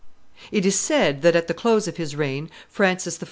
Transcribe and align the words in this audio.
]It 0.51 0.65
is 0.65 0.79
said 0.79 1.21
that 1.21 1.35
at 1.35 1.45
the 1.45 1.53
close 1.53 1.87
of 1.87 1.97
his 1.97 2.15
reign 2.15 2.49
Francis 2.69 3.17
I. 3.19 3.19